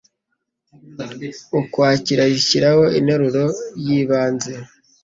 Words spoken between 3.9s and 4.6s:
ibanze